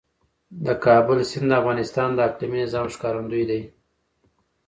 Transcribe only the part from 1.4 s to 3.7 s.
د افغانستان د اقلیمي نظام ښکارندوی دی.